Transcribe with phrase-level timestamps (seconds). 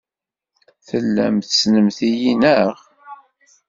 [0.87, 2.75] Tellamt tessnemt-iyi, naɣ?